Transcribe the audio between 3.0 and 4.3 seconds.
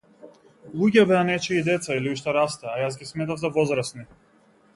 ги сметав за возрасни.